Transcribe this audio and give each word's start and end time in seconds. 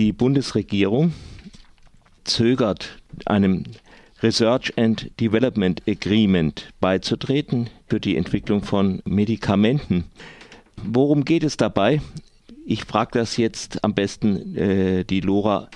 Die 0.00 0.14
Bundesregierung 0.14 1.12
zögert 2.24 3.02
einem 3.26 3.64
Research 4.22 4.72
and 4.78 5.10
Development 5.20 5.82
Agreement 5.86 6.70
beizutreten 6.80 7.68
für 7.86 8.00
die 8.00 8.16
Entwicklung 8.16 8.62
von 8.62 9.02
Medikamenten. 9.04 10.04
Worum 10.82 11.26
geht 11.26 11.44
es 11.44 11.58
dabei? 11.58 12.00
Ich 12.64 12.86
frage 12.86 13.18
das 13.18 13.36
jetzt 13.36 13.84
am 13.84 13.92
besten 13.92 14.56
äh, 14.56 15.04
die 15.04 15.20
Lora 15.20 15.68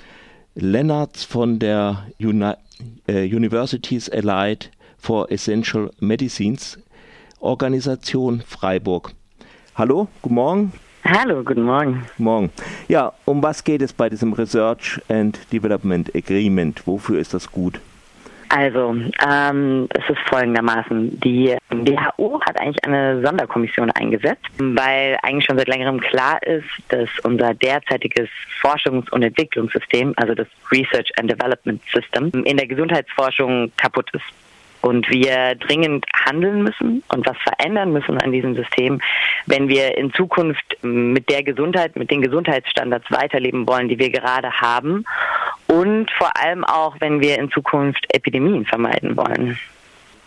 Lennartz 0.54 1.24
von 1.24 1.58
der 1.58 2.06
Uni 2.18 2.54
äh, 3.06 3.26
Universities 3.26 4.08
Allied 4.08 4.70
for 4.96 5.30
Essential 5.30 5.90
Medicines 6.00 6.78
Organisation 7.40 8.40
Freiburg. 8.40 9.12
Hallo, 9.74 10.08
guten 10.22 10.34
Morgen. 10.36 10.72
Hallo, 11.06 11.44
guten 11.44 11.64
Morgen. 11.64 12.06
Morgen. 12.16 12.50
Ja, 12.88 13.12
um 13.26 13.42
was 13.42 13.62
geht 13.62 13.82
es 13.82 13.92
bei 13.92 14.08
diesem 14.08 14.32
Research 14.32 14.98
and 15.08 15.38
Development 15.52 16.10
Agreement? 16.16 16.86
Wofür 16.86 17.18
ist 17.18 17.34
das 17.34 17.52
gut? 17.52 17.78
Also, 18.48 18.96
ähm, 19.28 19.86
es 19.90 20.08
ist 20.08 20.20
folgendermaßen. 20.30 21.20
Die 21.20 21.56
WHO 21.70 22.40
hat 22.40 22.58
eigentlich 22.58 22.82
eine 22.84 23.20
Sonderkommission 23.22 23.90
eingesetzt, 23.90 24.46
weil 24.58 25.18
eigentlich 25.22 25.44
schon 25.44 25.58
seit 25.58 25.68
längerem 25.68 26.00
klar 26.00 26.42
ist, 26.42 26.64
dass 26.88 27.08
unser 27.22 27.52
derzeitiges 27.52 28.30
Forschungs- 28.62 29.10
und 29.10 29.22
Entwicklungssystem, 29.22 30.14
also 30.16 30.34
das 30.34 30.46
Research 30.72 31.10
and 31.18 31.30
Development 31.30 31.82
System, 31.92 32.30
in 32.44 32.56
der 32.56 32.66
Gesundheitsforschung 32.66 33.70
kaputt 33.76 34.08
ist 34.14 34.24
und 34.84 35.08
wir 35.08 35.54
dringend 35.54 36.04
handeln 36.26 36.62
müssen 36.62 37.02
und 37.08 37.26
was 37.26 37.36
verändern 37.38 37.92
müssen 37.92 38.18
an 38.18 38.32
diesem 38.32 38.54
System, 38.54 39.00
wenn 39.46 39.66
wir 39.66 39.96
in 39.96 40.12
Zukunft 40.12 40.76
mit 40.82 41.30
der 41.30 41.42
Gesundheit, 41.42 41.96
mit 41.96 42.10
den 42.10 42.20
Gesundheitsstandards 42.20 43.10
weiterleben 43.10 43.66
wollen, 43.66 43.88
die 43.88 43.98
wir 43.98 44.10
gerade 44.10 44.52
haben 44.52 45.04
und 45.68 46.10
vor 46.10 46.30
allem 46.36 46.64
auch, 46.64 46.96
wenn 47.00 47.20
wir 47.20 47.38
in 47.38 47.50
Zukunft 47.50 48.04
Epidemien 48.14 48.66
vermeiden 48.66 49.16
wollen. 49.16 49.58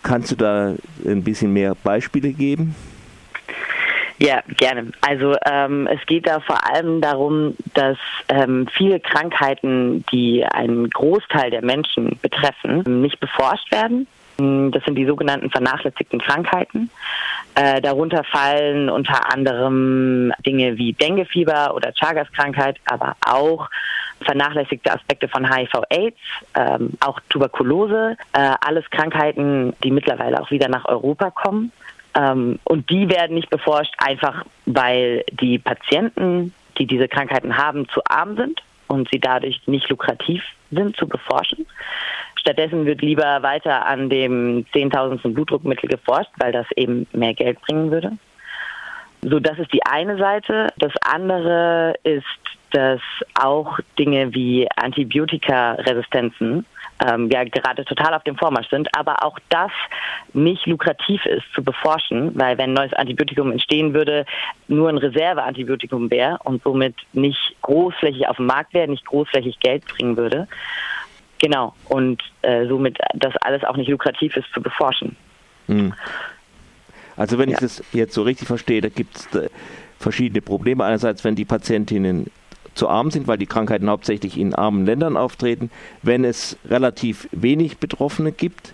Kannst 0.02 0.32
du 0.32 0.36
da 0.36 0.74
ein 1.06 1.24
bisschen 1.24 1.54
mehr 1.54 1.76
Beispiele 1.84 2.32
geben? 2.32 2.76
Ja, 4.18 4.42
gerne. 4.58 4.92
Also 5.02 5.36
ähm, 5.46 5.86
es 5.86 6.04
geht 6.08 6.26
da 6.26 6.40
vor 6.40 6.66
allem 6.66 7.02
darum, 7.02 7.56
dass 7.76 7.98
ähm, 8.30 8.68
viele 8.76 9.00
Krankheiten, 9.00 10.04
die 10.12 10.44
einen 10.44 10.90
Großteil 10.90 11.52
der 11.52 11.64
Menschen 11.64 12.18
betreffen, 12.24 13.02
nicht 13.02 13.20
beforscht 13.20 13.72
werden 13.72 14.08
das 14.38 14.84
sind 14.86 14.96
die 14.96 15.06
sogenannten 15.06 15.50
vernachlässigten 15.50 16.20
Krankheiten. 16.20 16.90
Äh, 17.56 17.82
darunter 17.82 18.24
fallen 18.24 18.90
unter 18.90 19.34
anderem 19.34 20.32
Dinge 20.46 20.78
wie 20.78 20.94
Denguefieber 20.94 21.74
oder 21.74 21.92
Chagas-Krankheit, 21.94 22.78
aber 22.86 23.16
auch 23.26 23.70
vernachlässigte 24.22 24.92
Aspekte 24.92 25.28
von 25.28 25.52
HIV-AIDS, 25.52 26.18
ähm, 26.56 26.92
auch 27.00 27.20
Tuberkulose, 27.30 28.18
äh, 28.34 28.56
alles 28.62 28.90
Krankheiten, 28.90 29.74
die 29.84 29.92
mittlerweile 29.92 30.42
auch 30.42 30.52
wieder 30.52 30.70
nach 30.70 30.86
Europa 30.86 31.32
kommen. 31.32 31.72
Ähm, 32.16 32.60
und 32.64 32.90
die 32.90 33.10
werden 33.10 33.36
nicht 33.36 33.50
beforscht, 33.50 33.94
einfach 33.98 34.46
weil 34.66 35.24
die 35.32 35.60
Patienten, 35.60 36.54
die 36.78 36.86
diese 36.86 37.08
Krankheiten 37.08 37.58
haben, 37.58 37.88
zu 37.90 38.02
arm 38.06 38.36
sind 38.36 38.62
und 38.88 39.10
sie 39.12 39.20
dadurch 39.20 39.62
nicht 39.68 39.90
lukrativ 39.90 40.44
sind 40.72 40.96
zu 40.96 41.08
beforschen. 41.08 41.66
Stattdessen 42.48 42.86
wird 42.86 43.02
lieber 43.02 43.44
weiter 43.44 43.86
an 43.86 44.10
dem 44.10 44.66
zehntausendsten 44.72 45.34
Blutdruckmittel 45.34 45.90
geforscht, 45.90 46.32
weil 46.38 46.54
das 46.54 46.66
eben 46.78 47.06
mehr 47.12 47.34
Geld 47.34 47.60
bringen 47.60 47.92
würde. 47.92 48.14
So, 49.22 49.42
das 49.42 49.60
ist 49.60 49.74
die 49.74 49.86
eine 49.86 50.18
Seite. 50.18 50.68
Das 50.78 50.94
andere 51.02 51.96
ist, 52.04 52.24
dass 52.72 53.02
auch 53.38 53.80
Dinge 54.00 54.34
wie 54.34 54.66
Antibiotikaresistenzen 54.78 56.66
ähm, 57.06 57.30
ja 57.30 57.44
gerade 57.44 57.84
total 57.84 58.14
auf 58.14 58.24
dem 58.24 58.38
Vormarsch 58.38 58.70
sind, 58.70 58.88
aber 58.98 59.26
auch 59.26 59.38
das 59.50 59.72
nicht 60.32 60.66
lukrativ 60.68 61.26
ist 61.26 61.44
zu 61.54 61.62
beforschen, 61.62 62.32
weil 62.40 62.58
wenn 62.58 62.70
ein 62.70 62.76
neues 62.76 62.94
Antibiotikum 62.94 63.52
entstehen 63.52 63.94
würde, 63.94 64.26
nur 64.70 64.88
ein 64.88 64.98
Reserveantibiotikum 64.98 66.10
wäre 66.10 66.40
und 66.46 66.64
somit 66.64 66.96
nicht 67.12 67.58
großflächig 67.62 68.30
auf 68.30 68.38
dem 68.38 68.46
Markt 68.46 68.74
wäre, 68.74 68.88
nicht 68.88 69.06
großflächig 69.06 69.60
Geld 69.60 69.86
bringen 69.86 70.16
würde. 70.16 70.48
Genau, 71.40 71.74
und 71.86 72.22
äh, 72.42 72.66
somit 72.68 72.98
das 73.14 73.36
alles 73.42 73.64
auch 73.64 73.78
nicht 73.78 73.90
lukrativ 73.90 74.36
ist 74.36 74.48
zu 74.54 74.62
beforschen. 74.62 75.16
Hm. 75.68 75.94
Also 77.16 77.38
wenn 77.38 77.50
ja. 77.50 77.56
ich 77.56 77.60
das 77.60 77.84
jetzt 77.94 78.14
so 78.14 78.24
richtig 78.24 78.48
verstehe, 78.48 78.82
da 78.82 78.90
gibt 78.90 79.18
es 79.18 79.36
äh, 79.36 79.50
verschiedene 80.00 80.42
Probleme. 80.42 80.84
Einerseits, 80.84 81.24
wenn 81.24 81.36
die 81.36 81.46
Patientinnen 81.46 82.28
zu 82.74 82.88
arm 82.88 83.12
sind, 83.12 83.28
weil 83.28 83.38
die 83.38 83.48
Krankheiten 83.48 83.90
hauptsächlich 83.90 84.38
in 84.38 84.54
armen 84.54 84.86
Ländern 84.86 85.18
auftreten, 85.18 85.72
wenn 86.04 86.24
es 86.24 86.58
relativ 86.70 87.28
wenig 87.32 87.80
Betroffene 87.80 88.32
gibt 88.32 88.74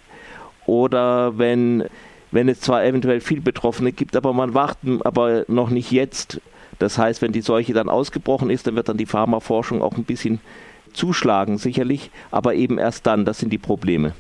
oder 0.65 1.37
wenn, 1.37 1.85
wenn 2.31 2.49
es 2.49 2.59
zwar 2.59 2.83
eventuell 2.83 3.21
viel 3.21 3.41
Betroffene 3.41 3.91
gibt, 3.91 4.15
aber 4.15 4.33
man 4.33 4.53
warten 4.53 5.01
aber 5.01 5.45
noch 5.47 5.69
nicht 5.69 5.91
jetzt. 5.91 6.41
Das 6.79 6.97
heißt, 6.97 7.21
wenn 7.21 7.31
die 7.31 7.41
Seuche 7.41 7.73
dann 7.73 7.87
ausgebrochen 7.87 8.49
ist, 8.49 8.67
dann 8.67 8.75
wird 8.75 8.89
dann 8.89 8.97
die 8.97 9.05
Pharmaforschung 9.05 9.81
auch 9.81 9.95
ein 9.95 10.03
bisschen 10.03 10.41
zuschlagen, 10.93 11.57
sicherlich, 11.57 12.11
aber 12.31 12.53
eben 12.53 12.77
erst 12.77 13.05
dann, 13.07 13.25
das 13.25 13.39
sind 13.39 13.51
die 13.51 13.57
Probleme. 13.57 14.13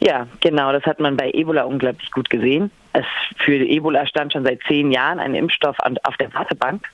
Ja, 0.00 0.26
genau, 0.40 0.72
das 0.72 0.84
hat 0.84 1.00
man 1.00 1.16
bei 1.16 1.30
Ebola 1.32 1.62
unglaublich 1.62 2.10
gut 2.10 2.28
gesehen. 2.28 2.70
Es, 2.92 3.06
für 3.38 3.56
Ebola 3.56 4.06
stand 4.06 4.32
schon 4.32 4.44
seit 4.44 4.60
zehn 4.68 4.92
Jahren 4.92 5.18
ein 5.18 5.34
Impfstoff 5.34 5.76
auf 5.80 6.16
der 6.18 6.32
Wartebank 6.34 6.86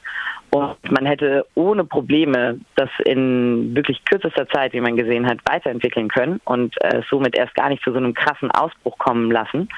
und 0.50 0.90
man 0.90 1.06
hätte 1.06 1.46
ohne 1.54 1.84
Probleme 1.84 2.58
das 2.74 2.90
in 3.04 3.74
wirklich 3.74 4.04
kürzester 4.04 4.48
Zeit, 4.48 4.72
wie 4.72 4.80
man 4.80 4.96
gesehen 4.96 5.26
hat, 5.26 5.38
weiterentwickeln 5.44 6.08
können 6.08 6.40
und 6.44 6.74
äh, 6.82 7.02
somit 7.08 7.36
erst 7.36 7.54
gar 7.54 7.68
nicht 7.68 7.84
zu 7.84 7.92
so 7.92 7.98
einem 7.98 8.14
krassen 8.14 8.50
Ausbruch 8.50 8.98
kommen 8.98 9.30
lassen. 9.30 9.68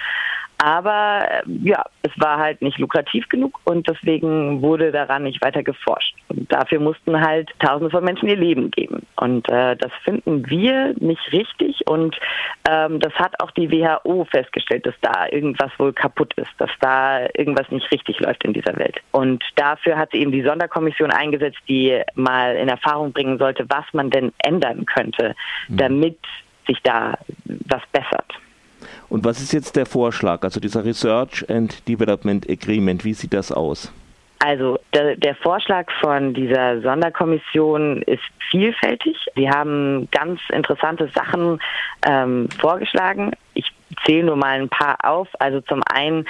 Aber 0.62 1.26
äh, 1.28 1.42
ja, 1.64 1.84
es 2.02 2.12
war 2.18 2.38
halt 2.38 2.62
nicht 2.62 2.78
lukrativ 2.78 3.28
genug 3.28 3.58
und 3.64 3.88
deswegen 3.88 4.62
wurde 4.62 4.92
daran 4.92 5.24
nicht 5.24 5.44
weiter 5.44 5.64
geforscht. 5.64 6.14
Und 6.28 6.52
dafür 6.52 6.78
mussten 6.78 7.20
halt 7.20 7.50
Tausende 7.58 7.90
von 7.90 8.04
Menschen 8.04 8.28
ihr 8.28 8.36
Leben 8.36 8.70
geben. 8.70 9.04
Und 9.16 9.48
äh, 9.48 9.74
das 9.74 9.90
finden 10.04 10.48
wir 10.48 10.94
nicht 11.00 11.32
richtig 11.32 11.84
und 11.88 12.16
ähm, 12.70 13.00
das 13.00 13.12
hat 13.14 13.34
auch 13.42 13.50
die 13.50 13.72
WHO 13.72 14.24
festgestellt, 14.30 14.86
dass 14.86 14.94
da 15.00 15.26
irgendwas 15.32 15.72
wohl 15.78 15.92
kaputt 15.92 16.32
ist, 16.34 16.52
dass 16.58 16.70
da 16.78 17.26
irgendwas 17.34 17.68
nicht 17.72 17.90
richtig 17.90 18.20
läuft 18.20 18.44
in 18.44 18.52
dieser 18.52 18.76
Welt. 18.76 18.98
Und 19.10 19.42
dafür 19.56 19.98
hat 19.98 20.10
sie 20.12 20.18
eben 20.18 20.30
die 20.30 20.42
Sonderkommission 20.42 21.10
eingesetzt, 21.10 21.58
die 21.68 22.00
mal 22.14 22.54
in 22.54 22.68
Erfahrung 22.68 23.12
bringen 23.12 23.38
sollte, 23.38 23.66
was 23.68 23.84
man 23.94 24.10
denn 24.10 24.32
ändern 24.38 24.86
könnte, 24.86 25.34
mhm. 25.66 25.76
damit 25.76 26.18
sich 26.68 26.78
da 26.84 27.18
was 27.46 27.82
bessert. 27.90 28.32
Und 29.12 29.26
was 29.26 29.42
ist 29.42 29.52
jetzt 29.52 29.76
der 29.76 29.84
Vorschlag, 29.84 30.42
also 30.42 30.58
dieser 30.58 30.86
Research 30.86 31.44
and 31.50 31.86
Development 31.86 32.48
Agreement, 32.48 33.04
wie 33.04 33.12
sieht 33.12 33.34
das 33.34 33.52
aus? 33.52 33.92
Also 34.38 34.78
der, 34.94 35.16
der, 35.16 35.34
Vorschlag 35.34 35.84
von 36.00 36.32
dieser 36.32 36.80
Sonderkommission 36.80 38.00
ist 38.04 38.22
vielfältig. 38.50 39.18
Sie 39.36 39.50
haben 39.50 40.08
ganz 40.12 40.40
interessante 40.50 41.10
Sachen 41.14 41.60
ähm, 42.06 42.48
vorgeschlagen. 42.58 43.32
Ich 43.52 43.70
zähle 44.04 44.24
nur 44.24 44.36
mal 44.36 44.60
ein 44.60 44.68
paar 44.68 44.96
auf. 45.02 45.28
Also 45.38 45.60
zum 45.60 45.82
einen 45.92 46.26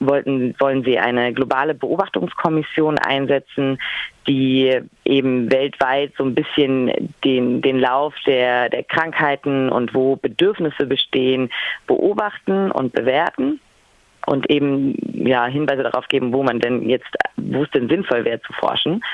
wollten, 0.00 0.54
wollen 0.58 0.84
sie 0.84 0.98
eine 0.98 1.32
globale 1.32 1.74
Beobachtungskommission 1.74 2.98
einsetzen, 2.98 3.78
die 4.26 4.80
eben 5.04 5.50
weltweit 5.50 6.12
so 6.16 6.24
ein 6.24 6.34
bisschen 6.34 7.12
den, 7.24 7.62
den 7.62 7.78
Lauf 7.78 8.14
der, 8.26 8.68
der 8.68 8.84
Krankheiten 8.84 9.68
und 9.68 9.94
wo 9.94 10.16
Bedürfnisse 10.16 10.86
bestehen, 10.86 11.50
beobachten 11.86 12.70
und 12.70 12.92
bewerten 12.92 13.60
und 14.26 14.50
eben 14.50 14.96
ja 15.12 15.46
Hinweise 15.46 15.82
darauf 15.82 16.08
geben, 16.08 16.32
wo 16.32 16.42
man 16.42 16.60
denn 16.60 16.88
jetzt, 16.88 17.08
wo 17.36 17.62
es 17.62 17.70
denn 17.70 17.88
sinnvoll 17.88 18.24
wäre 18.24 18.40
zu 18.40 18.52
forschen. 18.54 19.04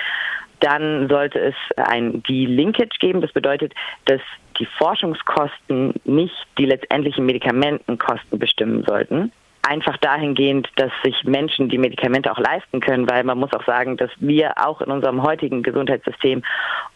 Dann 0.61 1.09
sollte 1.09 1.38
es 1.41 1.55
ein 1.77 2.22
die 2.25 2.47
Linkage 2.47 2.99
geben. 3.00 3.23
Das 3.23 3.32
bedeutet, 3.32 3.73
dass 4.05 4.20
die 4.60 4.68
Forschungskosten 4.78 5.94
nicht 6.04 6.34
die 6.58 6.66
letztendlichen 6.66 7.26
Medikamentenkosten 7.26 8.38
bestimmen 8.38 8.84
sollten, 8.86 9.32
einfach 9.62 9.96
dahingehend, 9.98 10.68
dass 10.76 10.90
sich 11.04 11.22
Menschen 11.24 11.68
die 11.68 11.78
Medikamente 11.78 12.32
auch 12.32 12.38
leisten 12.38 12.80
können, 12.80 13.08
weil 13.08 13.24
man 13.24 13.38
muss 13.38 13.52
auch 13.52 13.64
sagen, 13.64 13.96
dass 13.96 14.10
wir 14.18 14.52
auch 14.56 14.80
in 14.80 14.90
unserem 14.90 15.22
heutigen 15.22 15.62
Gesundheitssystem 15.62 16.42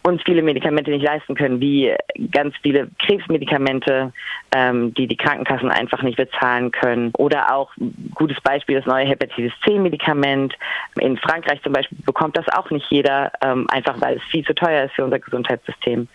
uns 0.03 0.21
viele 0.23 0.41
Medikamente 0.41 0.91
nicht 0.91 1.03
leisten 1.03 1.35
können, 1.35 1.59
wie 1.59 1.93
ganz 2.31 2.55
viele 2.61 2.89
Krebsmedikamente, 2.99 4.11
ähm, 4.53 4.93
die 4.93 5.07
die 5.07 5.17
Krankenkassen 5.17 5.69
einfach 5.69 6.01
nicht 6.01 6.17
bezahlen 6.17 6.71
können. 6.71 7.11
Oder 7.17 7.53
auch 7.53 7.71
gutes 8.13 8.41
Beispiel 8.41 8.77
das 8.77 8.85
neue 8.85 9.05
Hepatitis 9.05 9.53
C-Medikament. 9.63 10.55
In 10.99 11.17
Frankreich 11.17 11.61
zum 11.61 11.73
Beispiel 11.73 11.97
bekommt 12.05 12.35
das 12.37 12.47
auch 12.49 12.69
nicht 12.71 12.87
jeder, 12.89 13.31
ähm, 13.41 13.67
einfach 13.69 14.01
weil 14.01 14.17
es 14.17 14.23
viel 14.23 14.43
zu 14.43 14.53
teuer 14.53 14.85
ist 14.85 14.95
für 14.95 15.03
unser 15.03 15.19
Gesundheitssystem. 15.19 16.07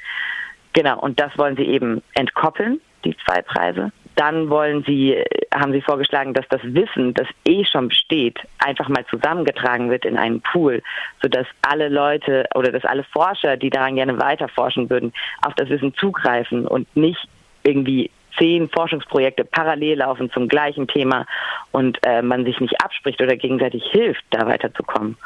Genau, 0.73 1.01
und 1.01 1.19
das 1.19 1.37
wollen 1.37 1.57
sie 1.57 1.65
eben 1.65 2.03
entkoppeln, 2.15 2.81
die 3.05 3.17
zwei 3.25 3.43
Preise. 3.43 3.93
dann 4.17 4.51
wollen 4.51 4.85
sie, 4.87 5.17
haben 5.55 5.73
sie 5.73 5.81
vorgeschlagen, 5.81 6.35
dass 6.35 6.47
das 6.51 6.61
Wissen, 6.63 7.15
das 7.15 7.27
eh 7.47 7.65
schon 7.65 7.89
besteht, 7.89 8.39
einfach 8.59 8.89
mal 8.89 9.07
zusammengetragen 9.07 9.89
wird 9.89 10.05
in 10.05 10.19
einen 10.19 10.43
Pool, 10.43 10.83
sodass 11.23 11.47
alle 11.63 11.89
Leute 11.89 12.45
oder 12.55 12.71
dass 12.71 12.85
alle 12.85 13.05
Forscher, 13.05 13.57
die 13.57 13.71
daran 13.71 13.97
gerne 13.97 14.21
weiter 14.21 14.49
forschen 14.49 14.91
würden, 14.91 15.15
auf 15.41 15.55
das 15.55 15.71
Wissen 15.71 15.95
zugreifen 15.95 16.67
und 16.67 16.95
nicht 16.95 17.27
irgendwie 17.63 18.11
zehn 18.39 18.69
Forschungsprojekte 18.69 19.45
parallel 19.45 19.99
laufen 19.99 20.31
zum 20.31 20.49
gleichen 20.49 20.87
Thema 20.87 21.27
und 21.73 21.99
äh, 22.05 22.21
man 22.21 22.45
sich 22.45 22.61
nicht 22.61 22.83
abspricht 22.85 23.23
oder 23.23 23.37
gegenseitig 23.37 23.85
hilft, 23.91 24.23
da 24.31 24.47
weiterzukommen. 24.47 25.17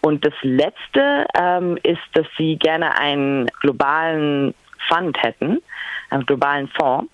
Und 0.00 0.24
das 0.24 0.34
Letzte 0.42 1.26
ähm, 1.38 1.78
ist, 1.82 2.02
dass 2.14 2.26
sie 2.38 2.56
gerne 2.56 2.98
einen 2.98 3.46
globalen 3.60 4.54
Fund 4.88 5.22
hätten, 5.22 5.62
einen 6.10 6.26
globalen 6.26 6.68
Fonds, 6.68 7.10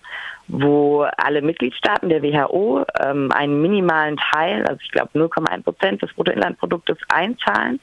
wo 0.49 1.02
alle 1.17 1.43
Mitgliedstaaten 1.43 2.08
der 2.08 2.22
WHO 2.22 2.84
ähm, 3.00 3.31
einen 3.32 3.62
minimalen 3.62 4.17
Teil, 4.17 4.64
also 4.67 4.81
ich 4.82 4.90
glaube 4.90 5.11
0,1 5.14 5.62
Prozent 5.62 6.02
des 6.02 6.12
Bruttoinlandproduktes 6.14 6.99
einzahlen 7.08 7.81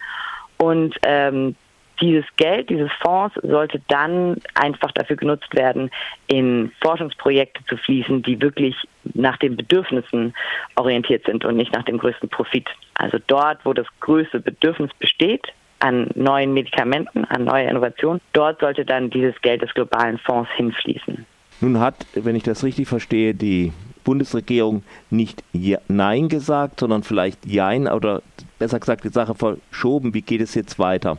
und 0.58 0.96
ähm, 1.04 1.56
dieses 2.02 2.26
Geld, 2.36 2.70
dieses 2.70 2.92
Fonds 3.02 3.36
sollte 3.42 3.82
dann 3.88 4.38
einfach 4.54 4.92
dafür 4.92 5.16
genutzt 5.16 5.56
werden, 5.56 5.90
in 6.28 6.72
Forschungsprojekte 6.82 7.66
zu 7.66 7.78
fließen, 7.78 8.22
die 8.22 8.40
wirklich 8.42 8.76
nach 9.04 9.38
den 9.38 9.56
Bedürfnissen 9.56 10.36
orientiert 10.76 11.26
sind 11.26 11.44
und 11.46 11.58
nicht 11.58 11.74
nach 11.74 11.84
dem 11.86 11.98
größten 11.98 12.30
Profit. 12.30 12.68
Also 12.96 13.18
dort, 13.26 13.66
wo 13.66 13.74
das 13.74 13.88
größte 14.00 14.40
Bedürfnis 14.40 14.92
besteht, 15.00 15.48
an 15.80 16.10
neuen 16.16 16.54
Medikamenten, 16.54 17.26
an 17.26 17.46
neue 17.46 17.70
Innovationen, 17.70 18.22
dort 18.34 18.60
sollte 18.60 18.86
dann 18.86 19.10
dieses 19.10 19.40
Geld 19.42 19.62
des 19.62 19.74
globalen 19.74 20.18
Fonds 20.20 20.50
hinfließen. 20.56 21.26
Nun 21.62 21.80
hat, 21.80 22.06
wenn 22.14 22.36
ich 22.36 22.44
das 22.44 22.64
richtig 22.64 22.88
verstehe, 22.88 23.34
die 23.34 23.72
Bundesregierung 24.04 24.84
nicht 25.10 25.44
Nein 25.88 26.30
gesagt, 26.30 26.80
sondern 26.80 27.04
vielleicht 27.04 27.46
Jein 27.46 27.88
oder 27.88 28.22
besser 28.60 28.80
gesagt 28.80 29.04
die 29.04 29.10
Sache 29.10 29.36
verschoben. 29.36 30.14
Wie 30.14 30.22
geht 30.22 30.42
es 30.42 30.56
jetzt 30.56 30.80
weiter? 30.80 31.18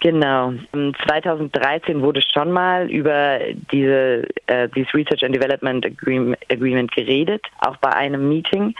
Genau. 0.00 0.52
2013 0.72 2.02
wurde 2.02 2.20
schon 2.22 2.52
mal 2.52 2.90
über 2.90 3.38
diese, 3.72 4.28
äh, 4.46 4.68
dieses 4.76 4.92
Research 4.92 5.24
and 5.24 5.34
Development 5.34 5.86
Agreement 5.86 6.92
geredet, 6.92 7.42
auch 7.60 7.78
bei 7.78 7.90
einem 7.90 8.28
Meeting. 8.28 8.74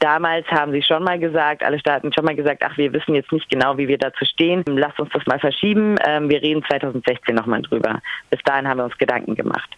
Damals 0.00 0.46
haben 0.48 0.72
sie 0.72 0.82
schon 0.82 1.02
mal 1.02 1.18
gesagt, 1.18 1.64
alle 1.64 1.78
Staaten 1.78 2.12
schon 2.12 2.24
mal 2.24 2.36
gesagt, 2.36 2.62
ach, 2.64 2.76
wir 2.78 2.92
wissen 2.92 3.14
jetzt 3.14 3.32
nicht 3.32 3.50
genau, 3.50 3.76
wie 3.78 3.88
wir 3.88 3.98
dazu 3.98 4.24
stehen. 4.24 4.62
Lasst 4.66 5.00
uns 5.00 5.10
das 5.12 5.26
mal 5.26 5.40
verschieben. 5.40 5.96
Ähm, 6.06 6.28
wir 6.28 6.40
reden 6.40 6.62
2016 6.68 7.34
nochmal 7.34 7.62
drüber. 7.62 8.00
Bis 8.30 8.40
dahin 8.44 8.68
haben 8.68 8.78
wir 8.78 8.84
uns 8.84 8.98
Gedanken 8.98 9.34
gemacht. 9.34 9.70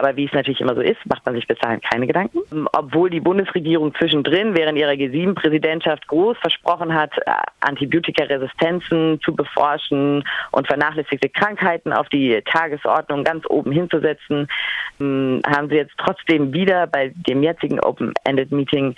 Aber 0.00 0.16
wie 0.16 0.24
es 0.24 0.32
natürlich 0.32 0.62
immer 0.62 0.74
so 0.74 0.80
ist, 0.80 1.04
macht 1.04 1.26
man 1.26 1.34
sich 1.34 1.46
bis 1.46 1.58
dahin 1.58 1.80
keine 1.82 2.06
Gedanken. 2.06 2.38
Obwohl 2.72 3.10
die 3.10 3.20
Bundesregierung 3.20 3.94
zwischendrin 3.96 4.56
während 4.56 4.78
ihrer 4.78 4.92
G7-Präsidentschaft 4.92 6.06
groß 6.06 6.38
versprochen 6.38 6.94
hat, 6.94 7.12
äh, 7.18 7.32
Antibiotikaresistenzen 7.60 9.20
zu 9.22 9.34
beforschen 9.34 10.24
und 10.52 10.66
vernachlässigte 10.66 11.28
Krankheiten 11.28 11.92
auf 11.92 12.08
die 12.08 12.40
Tagesordnung 12.46 13.24
ganz 13.24 13.44
oben 13.50 13.72
hinzusetzen, 13.72 14.48
hm, 14.98 15.42
haben 15.46 15.68
sie 15.68 15.76
jetzt 15.76 15.94
trotzdem 15.98 16.54
wieder 16.54 16.86
bei 16.86 17.12
dem 17.14 17.42
jetzigen 17.42 17.78
Open-Ended-Meeting 17.80 18.94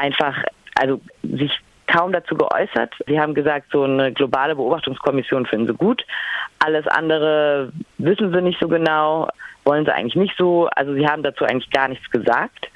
einfach, 0.00 0.42
also 0.74 1.00
sich 1.22 1.52
kaum 1.86 2.12
dazu 2.12 2.36
geäußert. 2.36 2.94
Sie 3.06 3.20
haben 3.20 3.34
gesagt, 3.34 3.66
so 3.72 3.82
eine 3.82 4.12
globale 4.12 4.54
Beobachtungskommission 4.54 5.46
finden 5.46 5.66
sie 5.66 5.74
gut. 5.74 6.04
Alles 6.60 6.86
andere 6.86 7.72
wissen 7.98 8.32
sie 8.32 8.42
nicht 8.42 8.60
so 8.60 8.68
genau 8.68 9.28
wollen 9.64 9.84
sie 9.84 9.94
eigentlich 9.94 10.16
nicht 10.16 10.34
so. 10.36 10.68
Also 10.74 10.94
sie 10.94 11.06
haben 11.06 11.22
dazu 11.22 11.44
eigentlich 11.44 11.70
gar 11.70 11.88
nichts 11.88 12.10
gesagt, 12.10 12.68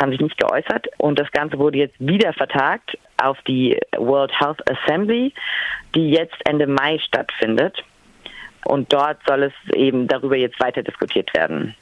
haben 0.00 0.10
sich 0.10 0.20
nicht 0.20 0.38
geäußert. 0.38 0.88
Und 0.98 1.18
das 1.18 1.30
Ganze 1.32 1.58
wurde 1.58 1.78
jetzt 1.78 1.96
wieder 1.98 2.32
vertagt 2.32 2.98
auf 3.22 3.40
die 3.42 3.78
World 3.96 4.32
Health 4.38 4.60
Assembly, 4.70 5.32
die 5.94 6.10
jetzt 6.10 6.36
Ende 6.44 6.66
Mai 6.66 6.98
stattfindet. 6.98 7.82
Und 8.64 8.92
dort 8.92 9.18
soll 9.26 9.44
es 9.44 9.74
eben 9.74 10.06
darüber 10.06 10.36
jetzt 10.36 10.60
weiter 10.60 10.82
diskutiert 10.82 11.32
werden. 11.34 11.74